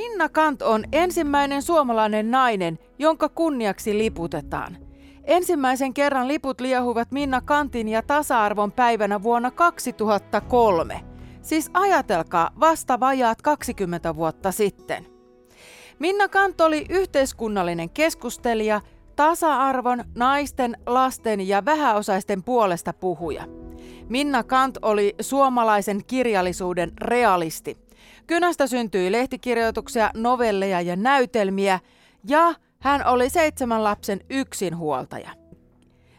Minna 0.00 0.28
Kant 0.28 0.62
on 0.62 0.84
ensimmäinen 0.92 1.62
suomalainen 1.62 2.30
nainen, 2.30 2.78
jonka 2.98 3.28
kunniaksi 3.28 3.98
liputetaan. 3.98 4.76
Ensimmäisen 5.24 5.94
kerran 5.94 6.28
liput 6.28 6.60
liehuvat 6.60 7.12
Minna 7.12 7.40
Kantin 7.40 7.88
ja 7.88 8.02
tasa-arvon 8.02 8.72
päivänä 8.72 9.22
vuonna 9.22 9.50
2003. 9.50 11.00
Siis 11.42 11.70
ajatelkaa, 11.74 12.50
vasta 12.60 13.00
vajaat 13.00 13.42
20 13.42 14.16
vuotta 14.16 14.52
sitten. 14.52 15.06
Minna 15.98 16.28
Kant 16.28 16.60
oli 16.60 16.84
yhteiskunnallinen 16.90 17.90
keskustelija, 17.90 18.80
tasa-arvon, 19.16 20.04
naisten, 20.14 20.76
lasten 20.86 21.48
ja 21.48 21.64
vähäosaisten 21.64 22.42
puolesta 22.42 22.92
puhuja. 22.92 23.44
Minna 24.08 24.42
Kant 24.42 24.78
oli 24.82 25.14
suomalaisen 25.20 26.00
kirjallisuuden 26.06 26.92
realisti. 27.00 27.89
Kynästä 28.30 28.66
syntyi 28.66 29.12
lehtikirjoituksia, 29.12 30.10
novelleja 30.14 30.80
ja 30.80 30.96
näytelmiä, 30.96 31.80
ja 32.28 32.54
hän 32.78 33.06
oli 33.06 33.30
seitsemän 33.30 33.84
lapsen 33.84 34.20
yksinhuoltaja. 34.30 35.30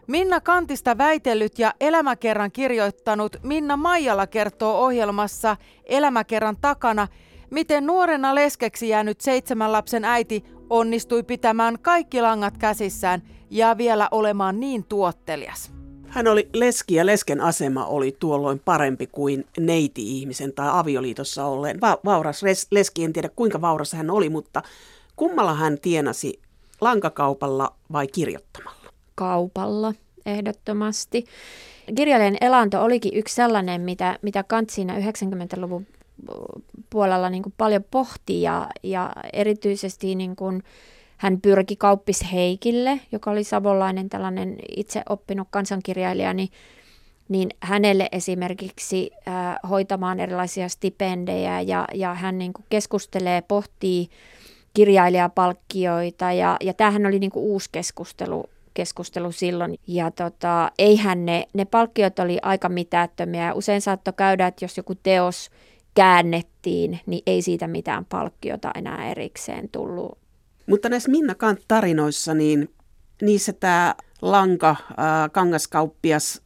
Minna 0.08 0.42
Kantista 0.42 0.98
väitellyt 0.98 1.60
ja 1.60 1.74
elämäkerran 1.80 2.52
kirjoittanut 2.52 3.38
Minna 3.44 3.78
Maijala 3.78 4.28
kertoo 4.28 4.86
ohjelmassa 4.86 5.58
Elämäkerran 5.86 6.58
takana, 6.62 7.08
miten 7.52 7.86
nuorena 7.86 8.36
leskeksi 8.36 8.90
jäänyt 8.90 9.22
seitsemän 9.22 9.72
lapsen 9.72 10.06
äiti 10.06 10.44
onnistui 10.70 11.24
pitämään 11.24 11.80
kaikki 11.82 12.22
langat 12.22 12.58
käsissään 12.58 13.22
ja 13.50 13.78
vielä 13.78 14.08
olemaan 14.12 14.60
niin 14.60 14.84
tuottelias. 14.84 15.81
Hän 16.12 16.28
oli 16.28 16.50
leski 16.54 16.96
ja 16.96 17.06
lesken 17.06 17.42
asema 17.42 17.86
oli 17.86 18.16
tuolloin 18.20 18.60
parempi 18.66 19.08
kuin 19.08 19.48
neiti-ihmisen 19.60 20.54
tai 20.54 20.70
avioliitossa 20.72 21.46
olleen. 21.46 21.82
Va- 21.82 22.00
vauras 22.06 22.44
leski, 22.72 23.04
en 23.04 23.14
tiedä 23.14 23.30
kuinka 23.36 23.62
vauras 23.62 23.94
hän 23.94 24.10
oli, 24.10 24.30
mutta 24.30 24.62
kummalla 25.16 25.54
hän 25.54 25.78
tienasi, 25.82 26.40
lankakaupalla 26.82 27.76
vai 27.92 28.08
kirjoittamalla? 28.08 28.90
Kaupalla, 29.16 29.94
ehdottomasti. 30.26 31.26
Kirjailijan 31.96 32.38
elanto 32.42 32.84
olikin 32.84 33.18
yksi 33.18 33.36
sellainen, 33.36 33.82
mitä, 33.82 34.20
mitä 34.22 34.44
Kant 34.44 34.70
siinä 34.70 35.00
90-luvun 35.00 35.88
puolella 36.90 37.30
niin 37.30 37.44
kuin 37.44 37.54
paljon 37.58 37.84
pohti 37.92 38.42
ja, 38.42 38.70
ja 38.84 39.14
erityisesti 39.34 40.16
niin 40.16 40.36
kuin, 40.36 40.64
hän 41.22 41.42
pyrki 41.42 41.76
kauppis 41.76 42.32
Heikille, 42.32 43.00
joka 43.12 43.32
oli 43.32 43.44
savolainen 43.44 44.10
tällainen 44.10 44.56
itse 44.78 45.02
oppinut 45.10 45.48
kansankirjailija, 45.52 46.34
niin, 46.34 46.50
niin 47.30 47.50
hänelle 47.60 48.10
esimerkiksi 48.12 49.12
äh, 49.28 49.56
hoitamaan 49.70 50.20
erilaisia 50.20 50.70
stipendejä 50.70 51.62
ja, 51.62 51.86
ja 51.94 52.14
hän 52.14 52.38
niin 52.38 52.54
kuin 52.54 52.66
keskustelee, 52.70 53.42
pohtii 53.42 54.10
kirjailijapalkkioita 54.74 56.32
ja, 56.32 56.58
ja 56.62 56.74
tämähän 56.74 57.06
oli 57.06 57.20
niin 57.20 57.32
kuin 57.32 57.44
uusi 57.44 57.70
keskustelu 57.72 58.44
keskustelu 58.74 59.32
silloin. 59.32 59.80
Ja 59.88 60.12
tota, 60.12 60.72
eihän 60.78 61.26
ne, 61.26 61.48
ne 61.54 61.66
palkkiot 61.66 62.20
oli 62.20 62.40
aika 62.42 62.70
mitättömiä. 62.70 63.54
Usein 63.54 63.82
saattoi 63.82 64.14
käydä, 64.18 64.48
että 64.48 64.66
jos 64.66 64.78
joku 64.78 64.96
teos 64.96 65.50
käännettiin, 65.94 67.00
niin 67.06 67.24
ei 67.28 67.42
siitä 67.42 67.68
mitään 67.68 68.06
palkkiota 68.06 68.72
enää 68.76 69.12
erikseen 69.12 69.70
tullut. 69.70 70.22
Mutta 70.68 70.90
näissä 70.90 71.12
Minna 71.12 71.36
Kant-tarinoissa, 71.36 72.34
niin 72.34 72.74
niissä 73.22 73.54
tämä 73.54 73.96
lanka, 74.22 74.70
äh, 74.70 74.96
kangaskauppias 75.32 76.42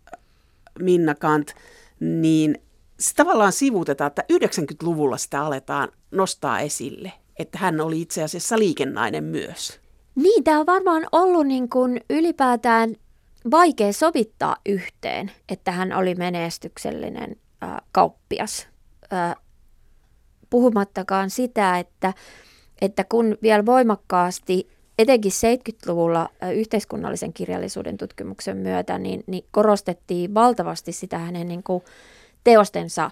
Minna 0.80 1.16
Kant, 1.16 1.52
niin 2.00 2.58
se 3.00 3.14
tavallaan 3.16 3.52
sivutetaan, 3.52 4.08
että 4.08 4.24
90-luvulla 4.34 5.18
sitä 5.18 5.42
aletaan 5.42 5.90
nostaa 6.12 6.60
esille, 6.60 7.12
että 7.40 7.58
hän 7.58 7.82
oli 7.82 8.02
itse 8.02 8.24
asiassa 8.24 8.60
liikennainen 8.60 9.24
myös. 9.24 9.80
Niin, 10.16 10.44
tämä 10.44 10.60
on 10.60 10.66
varmaan 10.66 11.08
ollut 11.12 11.48
niin 11.48 11.70
kuin 11.70 12.02
ylipäätään 12.10 12.96
vaikea 13.52 13.94
sovittaa 13.94 14.58
yhteen, 14.66 15.32
että 15.50 15.72
hän 15.72 15.94
oli 15.94 16.16
menestyksellinen 16.16 17.36
äh, 17.64 17.70
kauppias. 17.92 18.68
Äh, 19.14 19.36
puhumattakaan 20.50 21.30
sitä, 21.30 21.80
että 21.80 22.14
että 22.82 23.04
kun 23.04 23.38
vielä 23.42 23.66
voimakkaasti 23.66 24.70
etenkin 25.00 25.32
70-luvulla 25.32 26.30
yhteiskunnallisen 26.54 27.34
kirjallisuuden 27.34 27.98
tutkimuksen 27.98 28.58
myötä, 28.58 28.98
niin, 28.98 29.24
niin 29.28 29.46
korostettiin 29.52 30.34
valtavasti 30.34 30.92
sitä 30.92 31.18
hänen 31.18 31.48
niin 31.48 31.64
kuin 31.64 31.84
teostensa 32.44 33.12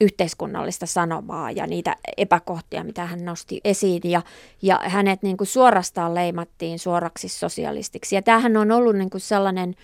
yhteiskunnallista 0.00 0.86
sanomaa 0.86 1.50
ja 1.50 1.66
niitä 1.66 1.96
epäkohtia, 2.16 2.84
mitä 2.84 3.04
hän 3.04 3.24
nosti 3.24 3.60
esiin. 3.64 4.00
Ja, 4.04 4.22
ja 4.62 4.80
hänet 4.84 5.22
niin 5.22 5.36
kuin 5.36 5.48
suorastaan 5.48 6.14
leimattiin 6.14 6.78
suoraksi 6.78 7.28
sosialistiksi. 7.28 8.14
Ja 8.14 8.22
tämähän 8.22 8.56
on 8.56 8.72
ollut 8.72 8.96
niin 8.96 9.10
kuin 9.10 9.20
sellainen 9.20 9.74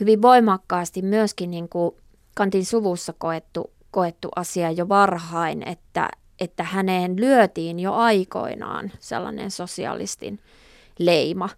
hyvin 0.00 0.22
voimakkaasti 0.22 1.02
myöskin 1.02 1.50
niin 1.50 1.68
kuin 1.68 1.94
Kantin 2.34 2.64
suvussa 2.64 3.14
koettu, 3.18 3.70
koettu 3.90 4.28
asia 4.36 4.70
jo 4.70 4.88
varhain, 4.88 5.68
että, 5.68 6.08
että 6.40 6.64
häneen 6.64 7.16
lyötiin 7.16 7.80
jo 7.80 7.92
aikoinaan 7.92 8.92
sellainen 8.98 9.50
sosialistin 9.50 10.38
leima. 10.98 11.48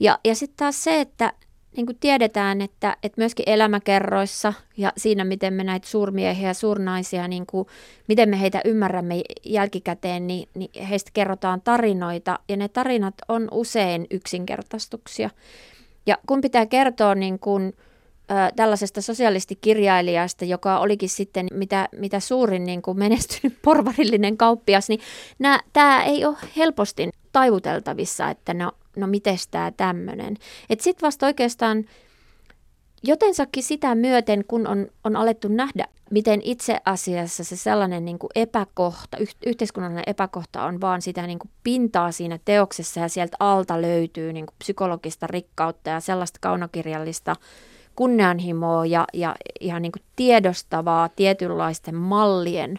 Ja, 0.00 0.18
ja 0.24 0.34
sitten 0.34 0.56
taas 0.56 0.84
se, 0.84 1.00
että 1.00 1.32
niin 1.76 1.86
kuin 1.86 1.98
tiedetään, 2.00 2.60
että, 2.60 2.96
että 3.02 3.20
myöskin 3.20 3.48
elämäkerroissa 3.48 4.52
ja 4.76 4.92
siinä, 4.96 5.24
miten 5.24 5.54
me 5.54 5.64
näitä 5.64 5.88
suurmiehiä 5.88 6.48
ja 6.48 6.54
suurnaisia, 6.54 7.28
niin 7.28 7.46
kuin, 7.46 7.66
miten 8.08 8.28
me 8.28 8.40
heitä 8.40 8.60
ymmärrämme 8.64 9.22
jälkikäteen, 9.44 10.26
niin, 10.26 10.48
niin 10.54 10.86
heistä 10.86 11.10
kerrotaan 11.14 11.60
tarinoita 11.60 12.38
ja 12.48 12.56
ne 12.56 12.68
tarinat 12.68 13.14
on 13.28 13.48
usein 13.50 14.06
yksinkertaistuksia. 14.10 15.30
Ja 16.06 16.18
kun 16.26 16.40
pitää 16.40 16.66
kertoa 16.66 17.14
niin 17.14 17.38
kuin, 17.38 17.72
tällaisesta 18.56 19.02
sosialistikirjailijasta, 19.02 20.44
joka 20.44 20.78
olikin 20.78 21.08
sitten 21.08 21.46
mitä, 21.52 21.88
mitä 21.96 22.20
suurin 22.20 22.64
niin 22.64 22.82
kuin 22.82 22.98
menestynyt 22.98 23.58
porvarillinen 23.64 24.36
kauppias, 24.36 24.88
niin 24.88 25.00
tämä 25.72 26.04
ei 26.04 26.24
ole 26.24 26.36
helposti 26.56 27.10
taivuteltavissa, 27.32 28.30
että 28.30 28.54
no, 28.54 28.72
no 28.96 29.06
miten 29.06 29.36
tämä 29.50 29.72
tämmöinen. 29.76 30.36
Sitten 30.80 31.06
vasta 31.06 31.26
oikeastaan 31.26 31.84
jotensakin 33.02 33.62
sitä 33.62 33.94
myöten, 33.94 34.44
kun 34.48 34.66
on, 34.66 34.86
on 35.04 35.16
alettu 35.16 35.48
nähdä, 35.48 35.86
miten 36.10 36.40
itse 36.44 36.78
asiassa 36.84 37.44
se 37.44 37.56
sellainen 37.56 38.04
niin 38.04 38.18
kuin 38.18 38.30
epäkohta, 38.34 39.16
yh, 39.16 39.34
yhteiskunnallinen 39.46 40.04
epäkohta 40.06 40.64
on 40.64 40.80
vaan 40.80 41.02
sitä 41.02 41.26
niin 41.26 41.38
kuin 41.38 41.50
pintaa 41.62 42.12
siinä 42.12 42.38
teoksessa 42.44 43.00
ja 43.00 43.08
sieltä 43.08 43.36
alta 43.40 43.82
löytyy 43.82 44.32
niin 44.32 44.46
kuin 44.46 44.56
psykologista 44.58 45.26
rikkautta 45.26 45.90
ja 45.90 46.00
sellaista 46.00 46.38
kaunokirjallista 46.42 47.36
kunnianhimoa 47.96 48.86
ja, 48.86 49.04
ja 49.12 49.36
ihan 49.60 49.82
niin 49.82 49.92
kuin 49.92 50.02
tiedostavaa 50.16 51.08
tietynlaisten 51.08 51.94
mallien 51.94 52.78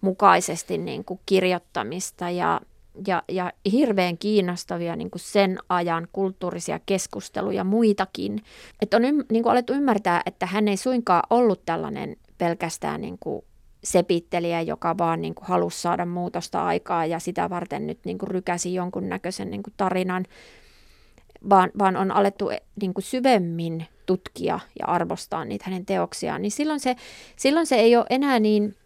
mukaisesti 0.00 0.78
niin 0.78 1.04
kuin 1.04 1.20
kirjoittamista 1.26 2.30
ja, 2.30 2.60
ja, 3.06 3.22
ja 3.28 3.52
hirveän 3.72 4.18
kiinnostavia 4.18 4.96
niin 4.96 5.10
kuin 5.10 5.20
sen 5.20 5.58
ajan 5.68 6.08
kulttuurisia 6.12 6.80
keskusteluja 6.86 7.64
muitakin. 7.64 8.42
Että 8.82 8.96
on 8.96 9.02
niin 9.02 9.42
kuin 9.42 9.52
alettu 9.52 9.72
ymmärtää, 9.72 10.22
että 10.26 10.46
hän 10.46 10.68
ei 10.68 10.76
suinkaan 10.76 11.22
ollut 11.30 11.64
tällainen 11.64 12.16
pelkästään 12.38 13.00
niin 13.00 13.18
kuin 13.20 13.44
sepittelijä, 13.84 14.60
joka 14.60 14.98
vaan 14.98 15.20
niin 15.20 15.34
kuin 15.34 15.46
halusi 15.46 15.80
saada 15.80 16.06
muutosta 16.06 16.64
aikaa 16.64 17.06
ja 17.06 17.18
sitä 17.18 17.50
varten 17.50 17.86
nyt 17.86 17.98
niin 18.04 18.18
kuin 18.18 18.30
rykäsi 18.30 18.74
jonkunnäköisen 18.74 19.50
niin 19.50 19.62
kuin 19.62 19.74
tarinan, 19.76 20.24
vaan, 21.48 21.70
vaan 21.78 21.96
on 21.96 22.10
alettu 22.10 22.50
niin 22.80 22.94
kuin 22.94 23.04
syvemmin 23.04 23.86
tutkia 24.06 24.60
ja 24.78 24.86
arvostaa 24.86 25.44
niitä 25.44 25.64
hänen 25.68 25.86
teoksiaan, 25.86 26.42
niin 26.42 26.52
silloin 26.52 26.80
se, 26.80 26.96
silloin 27.36 27.66
se 27.66 27.76
ei 27.76 27.96
ole 27.96 28.06
enää 28.10 28.40
niin, 28.40 28.76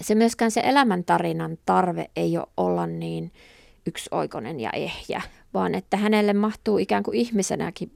se 0.00 0.14
myöskään 0.14 0.50
se 0.50 0.60
elämäntarinan 0.64 1.58
tarve 1.66 2.10
ei 2.16 2.38
ole 2.38 2.46
olla 2.56 2.86
niin 2.86 3.32
yksioikoinen 3.86 4.60
ja 4.60 4.70
ehjä, 4.70 5.22
vaan 5.54 5.74
että 5.74 5.96
hänelle 5.96 6.32
mahtuu 6.32 6.78
ikään 6.78 7.02
kuin 7.02 7.16
ihmisenäkin 7.16 7.92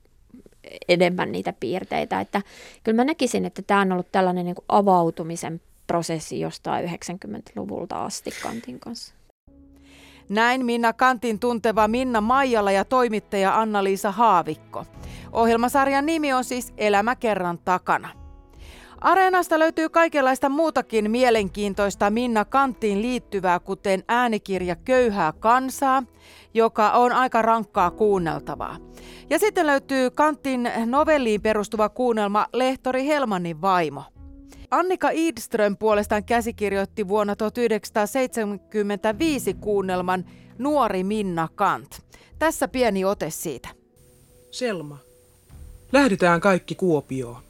enemmän 0.89 1.33
niitä 1.33 1.53
piirteitä. 1.61 2.21
Että 2.21 2.43
kyllä 2.85 2.97
mä 2.97 3.05
näkisin, 3.05 3.45
että 3.45 3.63
tämä 3.63 3.81
on 3.81 3.93
ollut 3.93 4.13
tällainen 4.13 4.45
niin 4.45 4.55
kuin 4.55 4.65
avautumisen 4.69 5.61
prosessi 5.87 6.41
jostain 6.41 6.89
90-luvulta 6.89 8.05
asti 8.05 8.31
Kantin 8.43 8.81
kanssa. 8.81 9.15
Näin 10.29 10.65
Minna 10.65 10.93
Kantin 10.93 11.39
tunteva 11.39 11.89
Minna 11.89 12.21
Maijala 12.21 12.71
ja 12.71 12.85
toimittaja 12.85 13.61
Anna-Liisa 13.61 14.13
Haavikko. 14.13 14.85
Ohjelmasarjan 15.33 16.07
nimi 16.07 16.33
on 16.33 16.45
siis 16.45 16.73
Elämä 16.77 17.17
kerran 17.17 17.59
takana. 17.59 18.09
Areenasta 19.01 19.59
löytyy 19.59 19.89
kaikenlaista 19.89 20.49
muutakin 20.49 21.11
mielenkiintoista 21.11 22.11
Minna 22.11 22.45
Kanttiin 22.45 23.03
liittyvää, 23.03 23.59
kuten 23.61 24.05
äänikirja 24.09 24.77
Köyhää 24.77 25.33
kansaa, 25.33 26.03
joka 26.55 26.91
on 26.91 27.13
aika 27.13 27.43
rankkaa 27.43 27.91
kuunneltavaa. 27.91 28.77
Ja 29.31 29.39
sitten 29.39 29.67
löytyy 29.67 30.11
Kantin 30.11 30.71
novelliin 30.87 31.43
perustuva 31.43 31.89
kuunnelma 31.89 32.47
Lehtori 32.53 33.07
Helmannin 33.07 33.61
vaimo. 33.61 34.05
Annika 34.71 35.11
Idström 35.13 35.77
puolestaan 35.77 36.25
käsikirjoitti 36.25 37.09
vuonna 37.09 37.37
1975 37.37 39.55
kuunnelman 39.55 40.25
Nuori 40.59 41.05
Minna 41.05 41.49
Kant. 41.55 42.03
Tässä 42.39 42.69
pieni 42.69 43.05
ote 43.05 43.31
siitä. 43.31 43.69
Selma, 44.51 44.99
lähdetään 45.93 46.41
kaikki 46.41 46.75
Kuopioon. 46.75 47.43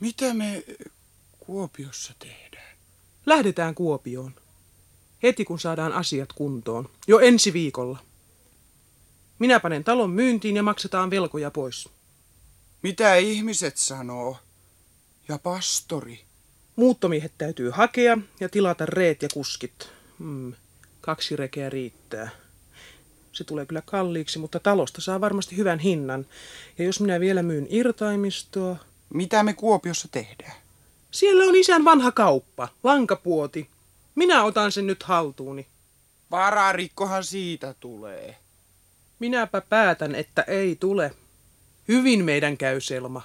Mitä 0.00 0.34
me 0.34 0.64
Kuopiossa 1.38 2.12
tehdään? 2.18 2.76
Lähdetään 3.26 3.74
Kuopioon. 3.74 4.34
Heti 5.22 5.44
kun 5.44 5.60
saadaan 5.60 5.92
asiat 5.92 6.32
kuntoon. 6.32 6.88
Jo 7.06 7.18
ensi 7.18 7.52
viikolla. 7.52 7.98
Minä 9.38 9.60
panen 9.60 9.84
talon 9.84 10.10
myyntiin 10.10 10.56
ja 10.56 10.62
maksetaan 10.62 11.10
velkoja 11.10 11.50
pois. 11.50 11.88
Mitä 12.82 13.14
ihmiset 13.14 13.76
sanoo? 13.76 14.36
Ja 15.28 15.38
pastori? 15.38 16.20
Muuttomiehet 16.76 17.32
täytyy 17.38 17.70
hakea 17.70 18.18
ja 18.40 18.48
tilata 18.48 18.86
reet 18.86 19.22
ja 19.22 19.28
kuskit. 19.34 19.88
Hmm, 20.18 20.54
kaksi 21.00 21.36
rekeä 21.36 21.70
riittää. 21.70 22.30
Se 23.32 23.44
tulee 23.44 23.66
kyllä 23.66 23.82
kalliiksi, 23.84 24.38
mutta 24.38 24.60
talosta 24.60 25.00
saa 25.00 25.20
varmasti 25.20 25.56
hyvän 25.56 25.78
hinnan. 25.78 26.26
Ja 26.78 26.84
jos 26.84 27.00
minä 27.00 27.20
vielä 27.20 27.42
myyn 27.42 27.66
irtaimistoa... 27.70 28.76
Mitä 29.14 29.42
me 29.42 29.54
Kuopiossa 29.54 30.08
tehdään? 30.08 30.56
Siellä 31.10 31.44
on 31.44 31.54
isän 31.54 31.84
vanha 31.84 32.12
kauppa, 32.12 32.68
lankapuoti. 32.82 33.68
Minä 34.14 34.44
otan 34.44 34.72
sen 34.72 34.86
nyt 34.86 35.02
haltuuni. 35.02 35.66
Vararikkohan 36.30 37.24
siitä 37.24 37.74
tulee. 37.80 38.36
Minäpä 39.18 39.60
päätän, 39.60 40.14
että 40.14 40.42
ei 40.42 40.76
tule. 40.76 41.14
Hyvin 41.88 42.24
meidän 42.24 42.56
käy, 42.56 42.80
Selma. 42.80 43.22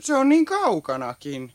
Se 0.00 0.14
on 0.14 0.28
niin 0.28 0.44
kaukanakin. 0.44 1.52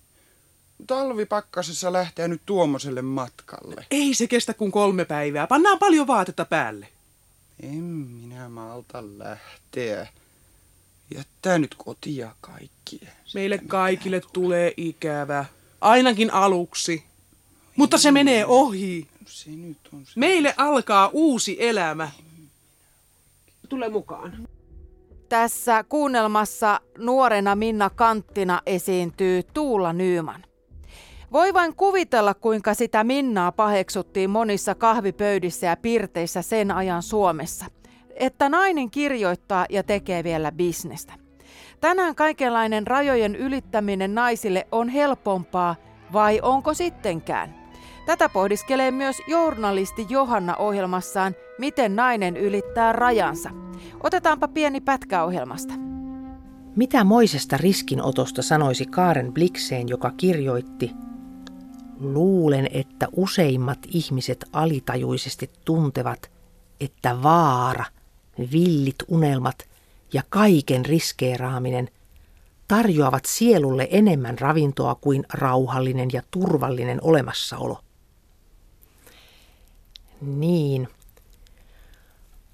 Talvipakkasessa 0.87 1.93
lähtee 1.93 2.27
nyt 2.27 2.41
tuommoiselle 2.45 3.01
matkalle. 3.01 3.85
Ei 3.91 4.13
se 4.13 4.27
kestä 4.27 4.53
kuin 4.53 4.71
kolme 4.71 5.05
päivää. 5.05 5.47
Pannaan 5.47 5.79
paljon 5.79 6.07
vaatetta 6.07 6.45
päälle. 6.45 6.87
En 7.63 7.83
minä 7.83 8.49
malta 8.49 9.03
lähteä. 9.17 10.07
Jättää 11.15 11.57
nyt 11.57 11.75
kotia 11.77 12.35
kaikkia. 12.41 13.09
Meille 13.33 13.57
kaikille 13.67 14.21
tulee 14.33 14.73
ikävä. 14.77 15.45
Ainakin 15.81 16.33
aluksi. 16.33 17.03
Mutta 17.75 17.97
se 17.97 18.11
menee 18.11 18.45
ohi. 18.45 19.07
Se 19.25 19.49
nyt 19.49 19.77
on 19.93 20.05
se. 20.05 20.11
Meille 20.15 20.53
alkaa 20.57 21.09
uusi 21.13 21.57
elämä. 21.59 22.11
Tule 23.69 23.89
mukaan. 23.89 24.47
Tässä 25.33 25.83
kuunnelmassa 25.83 26.79
nuorena 26.97 27.55
Minna 27.55 27.89
Kanttina 27.89 28.61
esiintyy 28.65 29.43
Tuula 29.53 29.93
Nyyman. 29.93 30.43
Voi 31.31 31.53
vain 31.53 31.75
kuvitella, 31.75 32.33
kuinka 32.33 32.73
sitä 32.73 33.03
Minnaa 33.03 33.51
paheksuttiin 33.51 34.29
monissa 34.29 34.75
kahvipöydissä 34.75 35.67
ja 35.67 35.77
pirteissä 35.77 36.41
sen 36.41 36.71
ajan 36.71 37.03
Suomessa. 37.03 37.65
Että 38.15 38.49
nainen 38.49 38.91
kirjoittaa 38.91 39.65
ja 39.69 39.83
tekee 39.83 40.23
vielä 40.23 40.51
bisnestä. 40.51 41.13
Tänään 41.81 42.15
kaikenlainen 42.15 42.87
rajojen 42.87 43.35
ylittäminen 43.35 44.15
naisille 44.15 44.67
on 44.71 44.89
helpompaa, 44.89 45.75
vai 46.13 46.39
onko 46.41 46.73
sittenkään? 46.73 47.62
Tätä 48.05 48.29
pohdiskelee 48.29 48.91
myös 48.91 49.17
journalisti 49.27 50.05
Johanna 50.09 50.55
ohjelmassaan 50.55 51.35
Miten 51.57 51.95
nainen 51.95 52.37
ylittää 52.37 52.93
rajansa. 52.93 53.49
Otetaanpa 54.03 54.47
pieni 54.47 54.81
pätkä 54.81 55.23
ohjelmasta. 55.23 55.73
Mitä 56.75 57.03
moisesta 57.03 57.57
riskinotosta 57.57 58.41
sanoisi 58.41 58.85
Kaaren 58.85 59.33
Blikseen, 59.33 59.89
joka 59.89 60.11
kirjoitti 60.17 60.91
Luulen, 61.99 62.67
että 62.73 63.07
useimmat 63.15 63.79
ihmiset 63.87 64.45
alitajuisesti 64.53 65.49
tuntevat, 65.65 66.31
että 66.79 67.23
vaara, 67.23 67.85
villit 68.51 68.95
unelmat 69.07 69.69
ja 70.13 70.23
kaiken 70.29 70.85
riskeeraaminen 70.85 71.89
tarjoavat 72.67 73.25
sielulle 73.25 73.87
enemmän 73.91 74.39
ravintoa 74.39 74.95
kuin 74.95 75.23
rauhallinen 75.33 76.09
ja 76.13 76.21
turvallinen 76.31 76.99
olemassaolo. 77.01 77.82
Niin. 80.25 80.87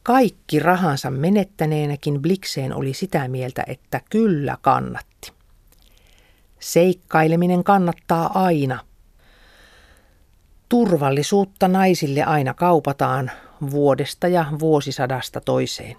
Kaikki 0.04 0.60
rahansa 0.60 1.12
menettäneenäkin 1.12 2.21
Blikseen 2.21 2.75
oli 2.75 2.94
sitä 2.94 3.27
mieltä, 3.27 3.63
että 3.68 4.01
kyllä 4.10 4.57
kannatti. 4.62 5.33
Seikkaileminen 6.60 7.63
kannattaa 7.63 8.44
aina. 8.45 8.80
Turvallisuutta 10.69 11.68
naisille 11.68 12.24
aina 12.24 12.54
kaupataan 12.54 13.31
vuodesta 13.71 14.27
ja 14.27 14.45
vuosisadasta 14.60 15.42
toiseen. 15.42 15.95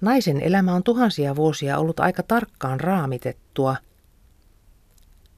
Naisen 0.00 0.40
elämä 0.40 0.74
on 0.74 0.82
tuhansia 0.82 1.36
vuosia 1.36 1.78
ollut 1.78 2.00
aika 2.00 2.22
tarkkaan 2.22 2.80
raamitettua– 2.80 3.76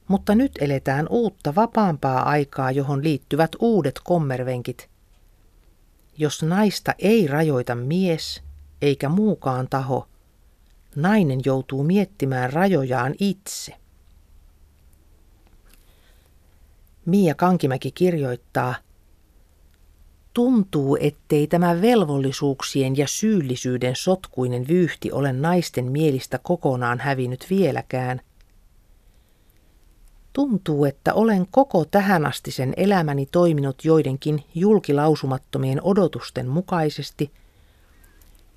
mutta 0.07 0.35
nyt 0.35 0.51
eletään 0.61 1.07
uutta 1.09 1.55
vapaampaa 1.55 2.29
aikaa, 2.29 2.71
johon 2.71 3.03
liittyvät 3.03 3.51
uudet 3.59 3.99
kommervenkit. 4.03 4.89
Jos 6.17 6.43
naista 6.43 6.93
ei 6.99 7.27
rajoita 7.27 7.75
mies 7.75 8.43
eikä 8.81 9.09
muukaan 9.09 9.67
taho, 9.69 10.07
nainen 10.95 11.39
joutuu 11.45 11.83
miettimään 11.83 12.53
rajojaan 12.53 13.15
itse. 13.19 13.75
Mia 17.05 17.35
Kankimäki 17.35 17.91
kirjoittaa, 17.91 18.75
Tuntuu, 20.33 20.97
ettei 20.99 21.47
tämä 21.47 21.81
velvollisuuksien 21.81 22.97
ja 22.97 23.07
syyllisyyden 23.07 23.95
sotkuinen 23.95 24.67
vyyhti 24.67 25.11
ole 25.11 25.33
naisten 25.33 25.91
mielistä 25.91 26.39
kokonaan 26.43 26.99
hävinnyt 26.99 27.47
vieläkään– 27.49 28.21
Tuntuu, 30.35 30.85
että 30.85 31.13
olen 31.13 31.47
koko 31.51 31.85
tähänastisen 31.85 32.73
elämäni 32.77 33.25
toiminut 33.25 33.85
joidenkin 33.85 34.43
julkilausumattomien 34.55 35.79
odotusten 35.83 36.47
mukaisesti, 36.47 37.31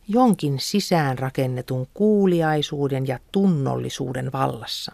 jonkin 0.08 0.58
sisään 0.60 1.18
rakennetun 1.18 1.86
kuuliaisuuden 1.94 3.06
ja 3.06 3.18
tunnollisuuden 3.32 4.32
vallassa. 4.32 4.92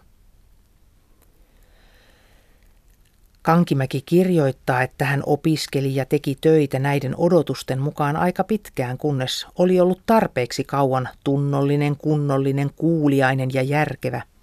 Kankimäki 3.41 4.01
kirjoittaa, 4.01 4.81
että 4.81 5.05
hän 5.05 5.23
opiskeli 5.25 5.95
ja 5.95 6.05
teki 6.05 6.37
töitä 6.41 6.79
näiden 6.79 7.15
odotusten 7.17 7.79
mukaan 7.81 8.15
aika 8.15 8.43
pitkään, 8.43 8.97
kunnes 8.97 9.47
oli 9.57 9.79
ollut 9.79 10.01
tarpeeksi 10.05 10.63
kauan 10.63 11.09
tunnollinen, 11.23 11.97
kunnollinen, 11.97 12.71
kuuliainen 12.75 13.49
ja 13.53 13.61
järkevä– 13.61 14.21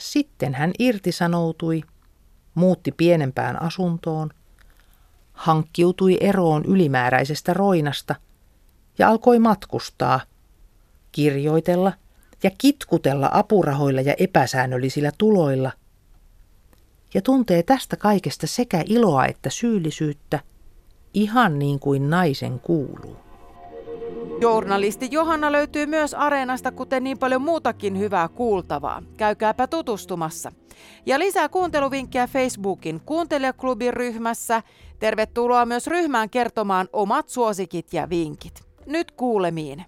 sitten 0.00 0.54
hän 0.54 0.70
irtisanoutui, 0.78 1.82
muutti 2.54 2.92
pienempään 2.92 3.62
asuntoon, 3.62 4.30
hankkiutui 5.32 6.16
eroon 6.20 6.64
ylimääräisestä 6.64 7.54
roinasta 7.54 8.14
ja 8.98 9.08
alkoi 9.08 9.38
matkustaa, 9.38 10.20
kirjoitella 11.12 11.92
ja 12.42 12.50
kitkutella 12.58 13.30
apurahoilla 13.32 14.00
ja 14.00 14.14
epäsäännöllisillä 14.18 15.12
tuloilla. 15.18 15.72
Ja 17.14 17.22
tuntee 17.22 17.62
tästä 17.62 17.96
kaikesta 17.96 18.46
sekä 18.46 18.84
iloa 18.86 19.26
että 19.26 19.50
syyllisyyttä, 19.50 20.40
ihan 21.14 21.58
niin 21.58 21.80
kuin 21.80 22.10
naisen 22.10 22.60
kuuluu. 22.60 23.29
Journalisti 24.40 25.08
Johanna 25.10 25.52
löytyy 25.52 25.86
myös 25.86 26.14
Areenasta, 26.14 26.72
kuten 26.72 27.04
niin 27.04 27.18
paljon 27.18 27.42
muutakin 27.42 27.98
hyvää 27.98 28.28
kuultavaa. 28.28 29.02
Käykääpä 29.16 29.66
tutustumassa. 29.66 30.52
Ja 31.06 31.18
lisää 31.18 31.48
kuunteluvinkkejä 31.48 32.26
Facebookin 32.26 33.00
kuuntelijaklubin 33.06 33.94
ryhmässä. 33.94 34.62
Tervetuloa 34.98 35.66
myös 35.66 35.86
ryhmään 35.86 36.30
kertomaan 36.30 36.88
omat 36.92 37.28
suosikit 37.28 37.92
ja 37.92 38.10
vinkit. 38.10 38.62
Nyt 38.86 39.10
kuulemiin. 39.10 39.84